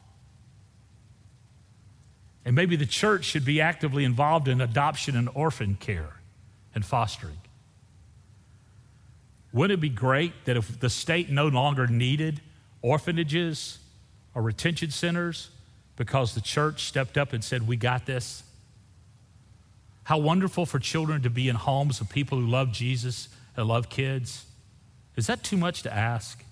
[2.44, 6.16] And maybe the church should be actively involved in adoption and orphan care
[6.74, 7.38] and fostering.
[9.54, 12.42] Wouldn't it be great that if the state no longer needed
[12.82, 13.80] orphanages
[14.34, 15.50] or retention centers
[15.98, 18.44] because the church stepped up and said, We got this?
[20.04, 23.90] How wonderful for children to be in homes of people who love Jesus and love
[23.90, 24.46] kids.
[25.16, 26.44] Is that too much to ask?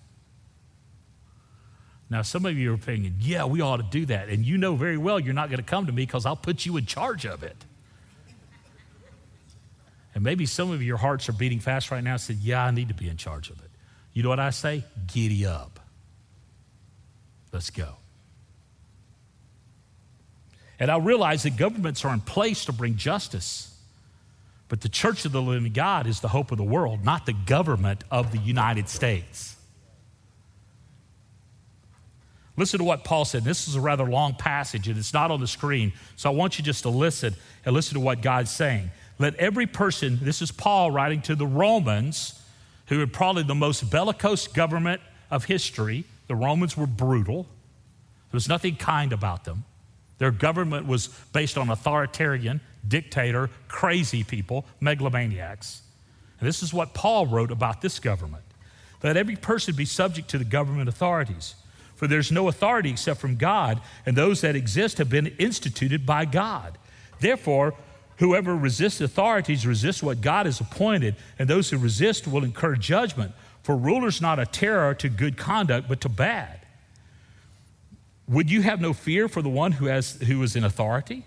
[2.09, 4.29] Now, some of you are thinking, yeah, we ought to do that.
[4.29, 6.65] And you know very well you're not going to come to me because I'll put
[6.65, 7.55] you in charge of it.
[10.15, 12.71] And maybe some of your hearts are beating fast right now and said, yeah, I
[12.71, 13.69] need to be in charge of it.
[14.11, 14.83] You know what I say?
[15.07, 15.79] Giddy up.
[17.53, 17.95] Let's go.
[20.79, 23.75] And I realize that governments are in place to bring justice.
[24.67, 27.33] But the church of the living God is the hope of the world, not the
[27.33, 29.55] government of the United States.
[32.59, 33.45] Listen to what Paul said.
[33.45, 35.93] This is a rather long passage and it's not on the screen.
[36.17, 38.91] So I want you just to listen and listen to what God's saying.
[39.17, 42.37] Let every person, this is Paul writing to the Romans,
[42.87, 46.03] who had probably the most bellicose government of history.
[46.27, 49.63] The Romans were brutal, there was nothing kind about them.
[50.17, 55.79] Their government was based on authoritarian, dictator, crazy people, megalomaniacs.
[56.41, 58.43] And this is what Paul wrote about this government.
[59.01, 61.55] Let every person be subject to the government authorities
[61.99, 66.23] for there's no authority except from God, and those that exist have been instituted by
[66.23, 66.77] God.
[67.19, 67.73] Therefore,
[68.19, 73.33] whoever resists authorities resists what God has appointed, and those who resist will incur judgment.
[73.63, 76.61] For rulers not a terror to good conduct, but to bad.
[78.29, 81.25] Would you have no fear for the one who, has, who is in authority?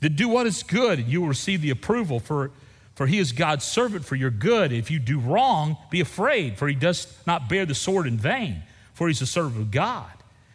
[0.00, 2.50] Then do what is good, and you will receive the approval, for,
[2.94, 4.72] for he is God's servant for your good.
[4.72, 8.62] If you do wrong, be afraid, for he does not bear the sword in vain
[8.96, 10.10] for he's a servant of God.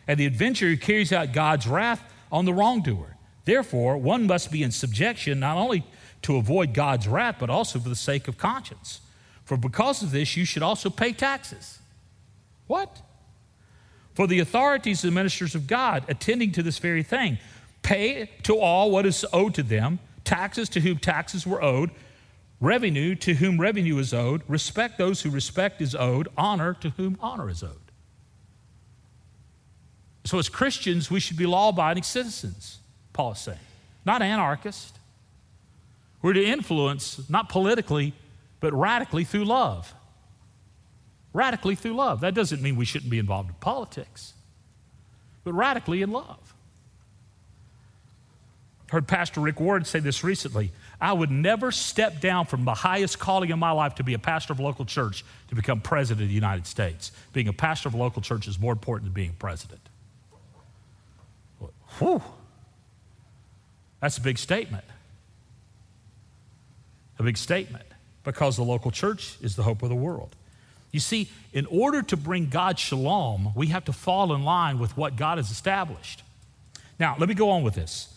[0.08, 3.16] And the adventurer carries out God's wrath on the wrongdoer.
[3.46, 5.86] Therefore, one must be in subjection not only
[6.24, 9.02] to avoid God's wrath, but also for the sake of conscience.
[9.46, 11.80] For because of this, you should also pay taxes.
[12.66, 13.04] What?
[14.16, 17.38] For the authorities and ministers of God attending to this very thing
[17.84, 21.92] pay to all what is owed to them, taxes to whom taxes were owed,
[22.60, 27.18] revenue to whom revenue is owed, respect those who respect is owed, honor to whom
[27.22, 27.91] honor is owed.
[30.24, 32.80] So, as Christians, we should be law abiding citizens,
[33.14, 33.58] Paul is saying,
[34.06, 34.94] not anarchists.
[36.22, 38.14] We're to influence, not politically,
[38.60, 39.94] but radically through love.
[41.34, 42.22] Radically through love.
[42.22, 44.34] That doesn't mean we shouldn't be involved in politics,
[45.44, 46.54] but radically in love.
[48.92, 50.72] Heard Pastor Rick Warren say this recently.
[51.00, 54.20] I would never step down from the highest calling in my life to be a
[54.20, 57.14] pastor of a local church to become president of the United States.
[57.32, 59.82] Being a pastor of a local church is more important than being president.
[62.00, 62.22] Whew.
[64.00, 64.84] That's a big statement.
[67.20, 67.86] A big statement
[68.24, 70.36] because the local church is the hope of the world.
[70.92, 74.98] You see, in order to bring God shalom, we have to fall in line with
[74.98, 76.24] what God has established.
[77.00, 78.14] Now, let me go on with this.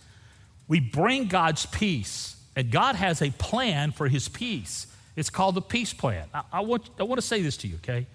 [0.67, 4.87] We bring God's peace, and God has a plan for his peace.
[5.15, 6.27] It's called the peace plan.
[6.35, 8.07] I, I, want, I want to say this to you, okay?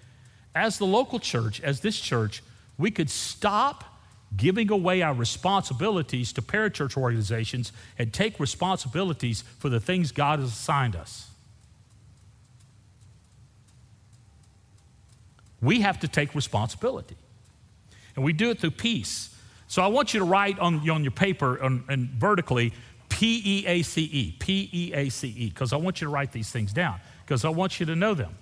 [0.53, 2.43] As the local church, as this church,
[2.77, 3.83] we could stop
[4.35, 10.49] giving away our responsibilities to parachurch organizations and take responsibilities for the things God has
[10.49, 11.29] assigned us.
[15.61, 17.17] We have to take responsibility.
[18.15, 19.35] And we do it through peace.
[19.67, 22.73] So I want you to write on, on your paper and vertically
[23.09, 26.11] P E A C E, P E A C E, because I want you to
[26.11, 28.35] write these things down, because I want you to know them.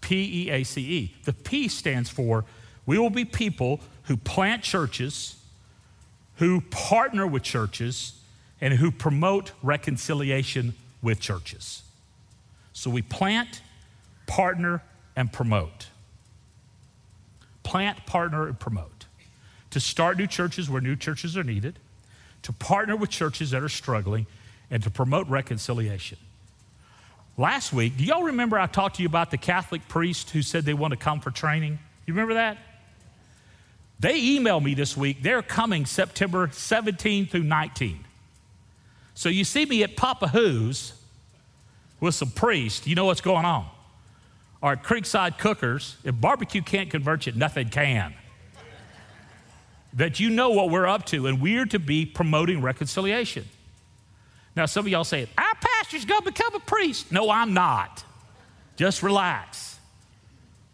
[0.00, 1.14] P E A C E.
[1.24, 2.44] The P stands for
[2.86, 5.36] we will be people who plant churches,
[6.36, 8.14] who partner with churches,
[8.60, 11.82] and who promote reconciliation with churches.
[12.72, 13.60] So we plant,
[14.26, 14.82] partner,
[15.14, 15.88] and promote.
[17.62, 19.06] Plant, partner, and promote.
[19.70, 21.78] To start new churches where new churches are needed,
[22.42, 24.26] to partner with churches that are struggling,
[24.70, 26.18] and to promote reconciliation.
[27.36, 30.64] Last week, do y'all remember I talked to you about the Catholic priest who said
[30.64, 31.78] they want to come for training?
[32.06, 32.58] You remember that?
[34.02, 35.22] They emailed me this week.
[35.22, 38.04] They're coming September 17 through 19.
[39.14, 40.92] So you see me at Papa Who's
[42.00, 42.84] with some priests.
[42.84, 43.64] You know what's going on.
[44.60, 45.98] Or at Creekside Cookers.
[46.02, 48.12] If barbecue can't convert you, nothing can.
[49.92, 53.44] that you know what we're up to, and we're to be promoting reconciliation.
[54.56, 57.12] Now, some of y'all say, Our pastor's to become a priest.
[57.12, 58.02] No, I'm not.
[58.74, 59.78] Just relax.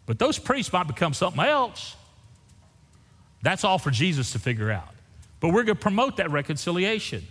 [0.07, 1.95] But those priests might become something else.
[3.41, 4.89] That's all for Jesus to figure out.
[5.39, 7.25] But we're going to promote that reconciliation,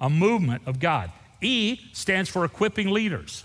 [0.00, 1.10] a movement of God.
[1.40, 3.44] E stands for equipping leaders.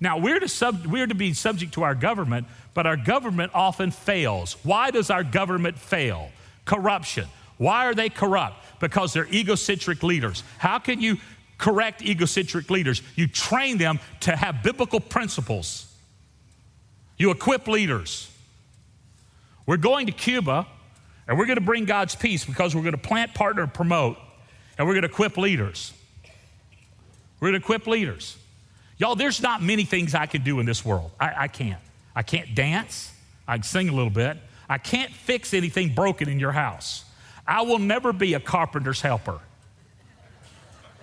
[0.00, 3.90] Now, we're to, sub, we're to be subject to our government, but our government often
[3.90, 4.56] fails.
[4.62, 6.30] Why does our government fail?
[6.64, 7.26] Corruption.
[7.58, 8.64] Why are they corrupt?
[8.80, 10.42] Because they're egocentric leaders.
[10.58, 11.18] How can you
[11.58, 13.02] correct egocentric leaders?
[13.16, 15.92] You train them to have biblical principles,
[17.18, 18.30] you equip leaders.
[19.66, 20.66] We're going to Cuba
[21.30, 24.18] and we're going to bring God's peace because we're going to plant, partner, promote,
[24.76, 25.92] and we're going to equip leaders.
[27.38, 28.36] We're going to equip leaders.
[28.98, 31.12] Y'all, there's not many things I can do in this world.
[31.20, 31.80] I, I can't.
[32.16, 33.12] I can't dance.
[33.46, 34.38] I can sing a little bit.
[34.68, 37.04] I can't fix anything broken in your house.
[37.46, 39.38] I will never be a carpenter's helper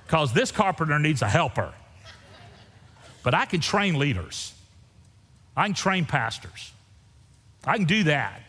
[0.05, 1.73] because this carpenter needs a helper.
[3.23, 4.53] But I can train leaders,
[5.55, 6.73] I can train pastors.
[7.63, 8.41] I can do that.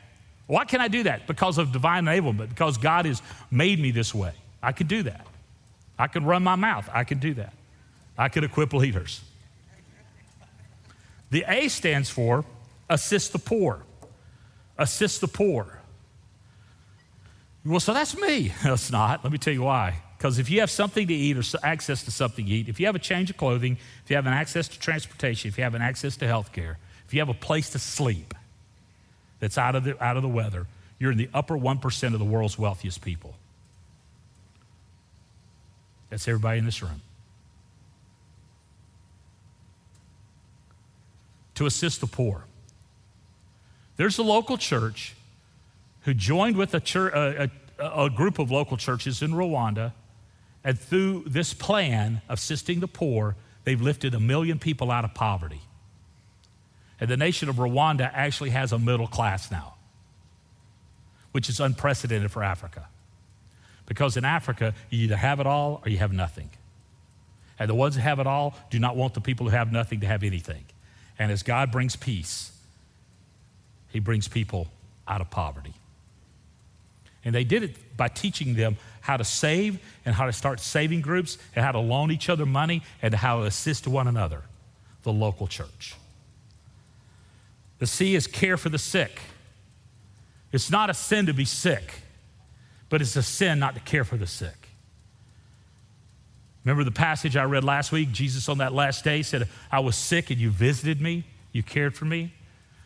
[0.49, 1.27] Why can I do that?
[1.27, 4.33] Because of divine enablement, because God has made me this way.
[4.63, 5.27] I could do that.
[5.99, 6.89] I could run my mouth.
[6.93, 7.53] I could do that.
[8.17, 9.21] I could equip leaders.
[11.31, 12.45] The A stands for
[12.89, 13.85] assist the poor.
[14.79, 15.81] Assist the poor.
[17.65, 18.53] Well, so that's me.
[18.65, 19.23] No, it's not.
[19.23, 20.03] Let me tell you why.
[20.17, 22.87] Because if you have something to eat or access to something to eat, if you
[22.87, 25.75] have a change of clothing, if you have an access to transportation, if you have
[25.75, 28.35] an access to health care, if you have a place to sleep,
[29.41, 30.67] that's out of the, out of the weather,
[30.99, 33.35] you're in the upper 1% of the world's wealthiest people.
[36.11, 37.03] That's everybody in this room.
[41.57, 42.45] To assist the poor.
[43.97, 45.15] There's a local church
[46.03, 49.93] who joined with a, church, a, a, a group of local churches in Rwanda,
[50.65, 55.15] and through this plan of assisting the poor, they've lifted a million people out of
[55.15, 55.61] poverty.
[57.01, 59.75] And the nation of Rwanda actually has a middle class now,
[61.33, 62.89] which is unprecedented for Africa.
[63.87, 66.51] Because in Africa, you either have it all or you have nothing.
[67.59, 70.01] And the ones that have it all do not want the people who have nothing
[70.01, 70.65] to have anything.
[71.19, 72.53] And as God brings peace,
[73.89, 74.69] He brings people
[75.07, 75.75] out of poverty.
[77.25, 81.01] And they did it by teaching them how to save and how to start saving
[81.01, 84.43] groups and how to loan each other money and how to assist one another,
[85.03, 85.95] the local church.
[87.79, 89.21] The C is care for the sick.
[90.53, 92.03] It's not a sin to be sick,
[92.89, 94.69] but it's a sin not to care for the sick.
[96.65, 98.13] Remember the passage I read last week?
[98.13, 101.95] Jesus on that last day said, I was sick and you visited me, you cared
[101.95, 102.35] for me.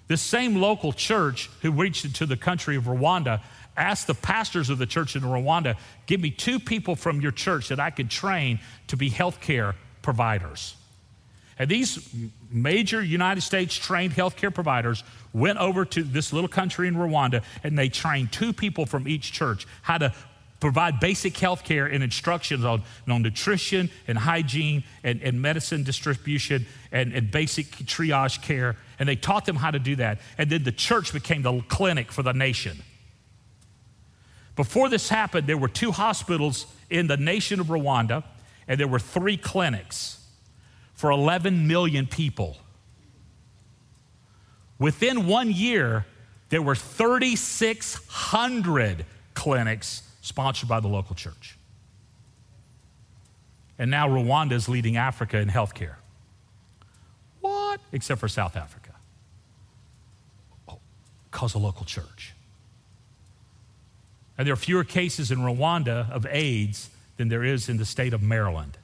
[0.08, 3.40] This same local church who reached into the country of Rwanda
[3.76, 5.76] asked the pastors of the church in Rwanda,
[6.06, 10.76] give me two people from your church that I could train to be healthcare providers.
[11.58, 12.08] And these
[12.50, 17.78] major United States trained healthcare providers went over to this little country in Rwanda and
[17.78, 20.12] they trained two people from each church how to
[20.60, 26.64] provide basic health care and instructions on, on nutrition and hygiene and, and medicine distribution
[26.92, 28.76] and, and basic triage care.
[29.00, 30.20] And they taught them how to do that.
[30.38, 32.80] And then the church became the clinic for the nation.
[34.54, 38.22] Before this happened, there were two hospitals in the nation of Rwanda,
[38.68, 40.21] and there were three clinics
[41.02, 42.56] for 11 million people.
[44.78, 46.06] Within one year,
[46.50, 51.58] there were 3,600 clinics sponsored by the local church.
[53.80, 55.96] And now Rwanda is leading Africa in healthcare.
[57.40, 57.80] What?
[57.90, 58.92] Except for South Africa.
[60.68, 60.78] Oh,
[61.32, 62.32] because of local church.
[64.38, 68.14] And there are fewer cases in Rwanda of AIDS than there is in the state
[68.14, 68.78] of Maryland.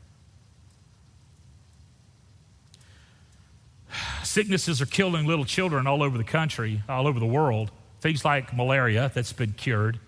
[4.28, 7.70] Sicknesses are killing little children all over the country, all over the world.
[8.02, 9.98] Things like malaria that's been cured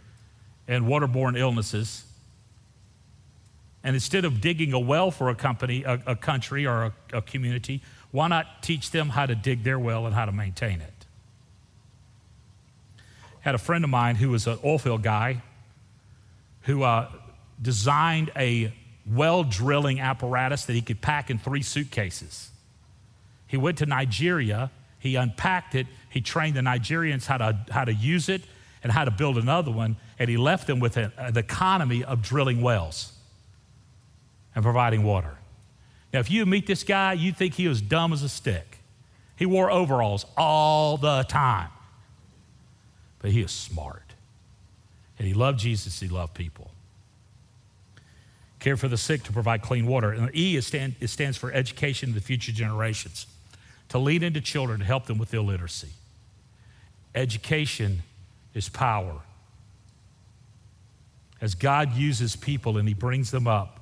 [0.68, 2.04] and waterborne illnesses.
[3.82, 7.22] And instead of digging a well for a company, a, a country, or a, a
[7.22, 11.06] community, why not teach them how to dig their well and how to maintain it?
[13.40, 15.40] Had a friend of mine who was an oilfield guy
[16.64, 17.08] who uh,
[17.60, 18.70] designed a
[19.10, 22.50] well drilling apparatus that he could pack in three suitcases.
[23.50, 24.70] He went to Nigeria,
[25.00, 28.42] he unpacked it, he trained the Nigerians how to, how to use it
[28.84, 32.22] and how to build another one, and he left them with an, an economy of
[32.22, 33.12] drilling wells
[34.54, 35.36] and providing water.
[36.12, 38.78] Now, if you meet this guy, you'd think he was dumb as a stick.
[39.34, 41.70] He wore overalls all the time.
[43.18, 44.14] But he is smart.
[45.18, 46.70] And he loved Jesus, he loved people.
[48.60, 50.12] Care for the sick to provide clean water.
[50.12, 53.26] And E it, stand, it stands for education of the future generations,
[53.90, 55.90] to lead into children, to help them with illiteracy.
[57.14, 58.02] Education
[58.54, 59.20] is power.
[61.40, 63.80] As God uses people and He brings them up,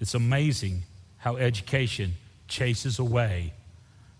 [0.00, 0.82] it's amazing
[1.18, 2.14] how education
[2.48, 3.52] chases away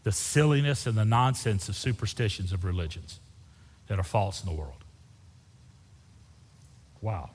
[0.04, 3.18] the silliness and the nonsense of superstitions of religions
[3.88, 4.84] that are false in the world.
[7.00, 7.30] Wow.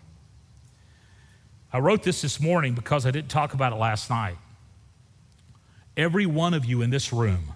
[1.73, 4.37] I wrote this this morning because I didn't talk about it last night.
[5.97, 7.53] Every one of you in this room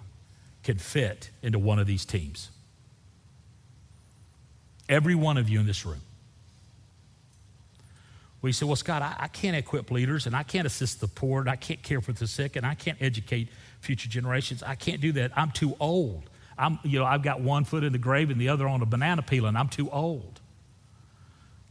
[0.62, 2.50] can fit into one of these teams.
[4.88, 6.02] Every one of you in this room.
[8.42, 11.40] We say, Well, Scott, I, I, can't equip leaders and I can't assist the poor
[11.40, 13.48] and I can't care for the sick and I can't educate
[13.80, 14.62] future generations.
[14.62, 15.32] I can't do that.
[15.36, 16.30] I'm too old.
[16.58, 18.86] I'm, you know, I've got one foot in the grave and the other on a
[18.86, 20.40] banana peel and I'm too old.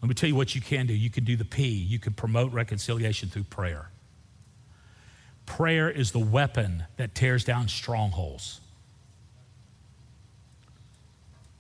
[0.02, 0.94] Let me tell you what you can do.
[0.94, 1.68] You can do the P.
[1.68, 3.90] You can promote reconciliation through prayer.
[5.46, 8.62] Prayer is the weapon that tears down strongholds.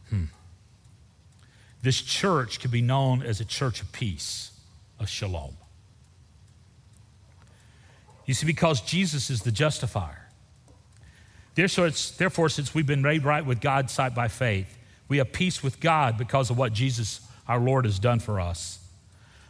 [0.10, 0.26] Hmm.
[1.82, 4.52] This church can be known as a church of peace,
[5.00, 5.56] of shalom.
[8.26, 10.28] You see, because Jesus is the justifier.
[11.54, 14.78] Therefore, since we've been made right with God sight by faith,
[15.08, 18.80] we have peace with God because of what Jesus, our Lord, has done for us.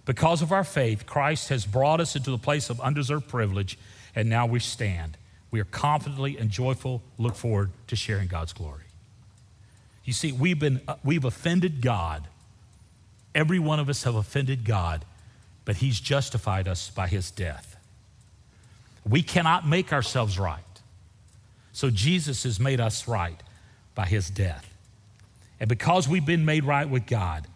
[0.04, 3.80] Because of our faith, Christ has brought us into the place of undeserved privilege,
[4.16, 5.18] and now we stand.
[5.51, 8.84] We are confidently and joyful, look forward to sharing God's glory.
[10.05, 12.28] You see, we've, been, uh, we've offended God.
[13.34, 15.03] Every one of us have offended God,
[15.66, 17.76] but He's justified us by His death.
[19.07, 20.61] We cannot make ourselves right.
[21.74, 23.41] So Jesus has made us right
[23.95, 24.72] by His death.
[25.59, 27.47] And because we've been made right with God,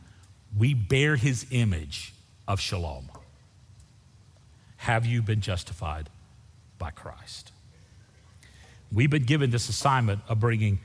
[0.57, 2.13] we bear His image
[2.47, 3.09] of shalom.
[4.77, 6.09] Have you been justified
[6.79, 7.51] by Christ?
[8.91, 10.79] We've been given this assignment of bringing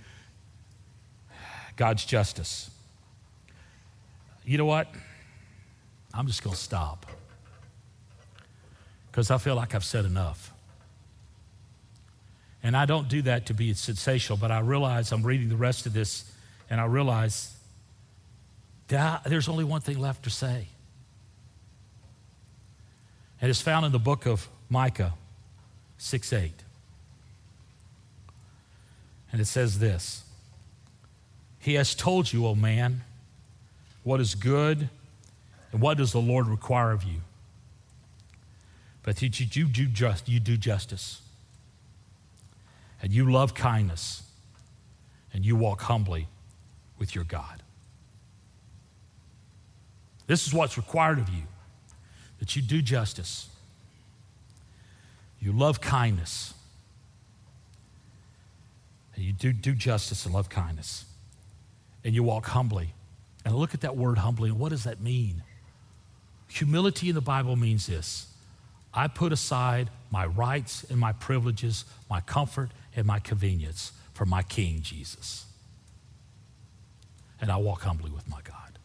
[1.77, 2.71] God's justice.
[4.45, 4.89] You know what?
[6.13, 7.07] I'm just going to stop
[9.11, 10.53] because I feel like I've said enough.
[12.63, 15.87] And I don't do that to be sensational, but I realize I'm reading the rest
[15.87, 16.31] of this
[16.71, 17.55] and I realize
[18.89, 20.69] that, there's only one thing left to say.
[23.41, 25.15] And it's found in the book of Micah
[26.05, 26.53] 6 8.
[29.33, 30.23] And it says this
[31.59, 33.01] He has told you, O man,
[34.03, 34.91] what is good
[35.73, 37.23] and what does the Lord require of you?
[39.03, 41.23] But that you do, just, you do justice,
[43.03, 44.25] and you love kindness,
[45.33, 46.29] and you walk humbly
[46.99, 47.63] with your God.
[50.27, 51.45] This is what's required of you
[52.41, 53.49] that you do justice,
[55.45, 56.55] you love kindness,
[59.15, 61.05] and you do, do justice and love kindness,
[62.03, 62.95] and you walk humbly.
[63.45, 65.43] And look at that word humbly, and what does that mean?
[66.49, 68.27] Humility in the Bible means this
[68.95, 74.43] I put aside my rights and my privileges, my comfort and my convenience for my
[74.43, 75.45] King Jesus.
[77.39, 78.79] And I walk humbly with my God.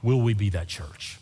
[0.00, 1.18] Will we be that church?